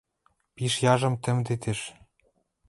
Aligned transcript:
Пиш 0.55 0.73
яжом 0.93 1.15
тымдетӹш... 1.23 1.79